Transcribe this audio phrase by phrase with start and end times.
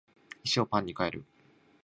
[0.43, 1.23] 石をパンに変える